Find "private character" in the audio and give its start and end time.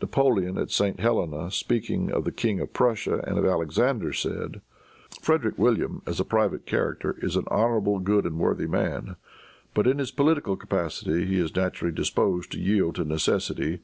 6.24-7.16